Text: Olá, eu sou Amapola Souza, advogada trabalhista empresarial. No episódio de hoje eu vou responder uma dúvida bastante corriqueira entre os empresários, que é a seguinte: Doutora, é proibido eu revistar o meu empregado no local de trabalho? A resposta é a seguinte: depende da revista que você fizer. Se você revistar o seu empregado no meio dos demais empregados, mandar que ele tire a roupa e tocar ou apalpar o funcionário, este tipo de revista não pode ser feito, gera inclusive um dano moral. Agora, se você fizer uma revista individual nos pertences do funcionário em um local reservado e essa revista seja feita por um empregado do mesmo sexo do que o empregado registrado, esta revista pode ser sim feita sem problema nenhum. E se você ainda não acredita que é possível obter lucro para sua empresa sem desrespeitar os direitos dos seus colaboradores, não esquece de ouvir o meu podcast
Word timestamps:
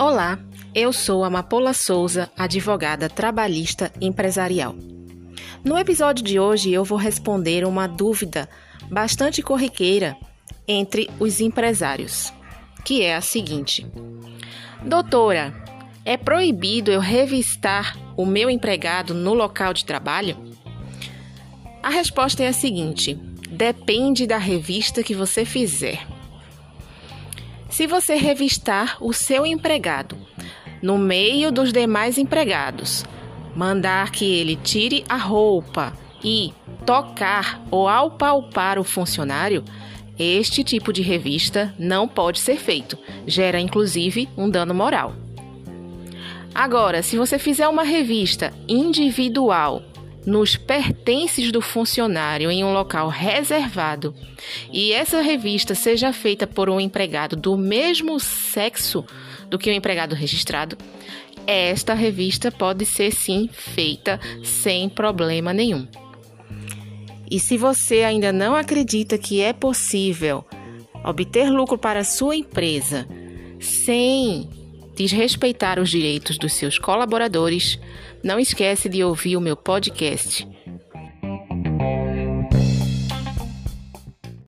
Olá, 0.00 0.38
eu 0.72 0.92
sou 0.92 1.24
Amapola 1.24 1.74
Souza, 1.74 2.30
advogada 2.38 3.08
trabalhista 3.08 3.92
empresarial. 4.00 4.76
No 5.64 5.76
episódio 5.76 6.24
de 6.24 6.38
hoje 6.38 6.72
eu 6.72 6.84
vou 6.84 6.96
responder 6.96 7.64
uma 7.64 7.88
dúvida 7.88 8.48
bastante 8.88 9.42
corriqueira 9.42 10.16
entre 10.68 11.10
os 11.18 11.40
empresários, 11.40 12.32
que 12.84 13.02
é 13.02 13.16
a 13.16 13.20
seguinte: 13.20 13.84
Doutora, 14.84 15.52
é 16.04 16.16
proibido 16.16 16.92
eu 16.92 17.00
revistar 17.00 17.98
o 18.16 18.24
meu 18.24 18.48
empregado 18.48 19.14
no 19.14 19.34
local 19.34 19.74
de 19.74 19.84
trabalho? 19.84 20.36
A 21.82 21.90
resposta 21.90 22.44
é 22.44 22.46
a 22.46 22.52
seguinte: 22.52 23.14
depende 23.50 24.28
da 24.28 24.38
revista 24.38 25.02
que 25.02 25.12
você 25.12 25.44
fizer. 25.44 26.17
Se 27.78 27.86
você 27.86 28.16
revistar 28.16 28.96
o 29.00 29.12
seu 29.12 29.46
empregado 29.46 30.18
no 30.82 30.98
meio 30.98 31.52
dos 31.52 31.72
demais 31.72 32.18
empregados, 32.18 33.04
mandar 33.54 34.10
que 34.10 34.24
ele 34.24 34.56
tire 34.56 35.04
a 35.08 35.16
roupa 35.16 35.92
e 36.20 36.52
tocar 36.84 37.62
ou 37.70 37.86
apalpar 37.86 38.80
o 38.80 38.82
funcionário, 38.82 39.62
este 40.18 40.64
tipo 40.64 40.92
de 40.92 41.02
revista 41.02 41.72
não 41.78 42.08
pode 42.08 42.40
ser 42.40 42.56
feito, 42.56 42.98
gera 43.28 43.60
inclusive 43.60 44.28
um 44.36 44.50
dano 44.50 44.74
moral. 44.74 45.14
Agora, 46.52 47.00
se 47.00 47.16
você 47.16 47.38
fizer 47.38 47.68
uma 47.68 47.84
revista 47.84 48.52
individual 48.66 49.84
nos 50.28 50.56
pertences 50.56 51.50
do 51.50 51.62
funcionário 51.62 52.50
em 52.50 52.62
um 52.62 52.72
local 52.72 53.08
reservado 53.08 54.14
e 54.70 54.92
essa 54.92 55.22
revista 55.22 55.74
seja 55.74 56.12
feita 56.12 56.46
por 56.46 56.68
um 56.68 56.78
empregado 56.78 57.34
do 57.34 57.56
mesmo 57.56 58.20
sexo 58.20 59.04
do 59.48 59.58
que 59.58 59.70
o 59.70 59.72
empregado 59.72 60.14
registrado, 60.14 60.76
esta 61.46 61.94
revista 61.94 62.52
pode 62.52 62.84
ser 62.84 63.10
sim 63.10 63.48
feita 63.50 64.20
sem 64.44 64.86
problema 64.90 65.54
nenhum. 65.54 65.88
E 67.30 67.40
se 67.40 67.56
você 67.56 68.02
ainda 68.02 68.30
não 68.30 68.54
acredita 68.54 69.16
que 69.16 69.40
é 69.40 69.54
possível 69.54 70.44
obter 71.02 71.48
lucro 71.50 71.78
para 71.78 72.04
sua 72.04 72.36
empresa 72.36 73.08
sem 73.58 74.57
desrespeitar 74.98 75.78
os 75.78 75.90
direitos 75.90 76.36
dos 76.36 76.52
seus 76.54 76.76
colaboradores, 76.76 77.78
não 78.22 78.40
esquece 78.40 78.88
de 78.88 79.04
ouvir 79.04 79.36
o 79.36 79.40
meu 79.40 79.56
podcast 79.56 80.44